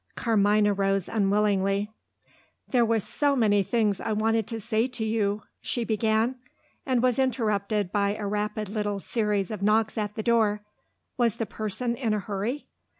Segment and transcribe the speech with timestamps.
[0.15, 1.91] Carmina rose unwillingly.
[2.69, 6.37] "There were so many things I wanted to say to you," she began
[6.87, 10.61] and was interrupted by a rapid little series of knocks at the door.
[11.17, 12.65] Was the person in a hurry?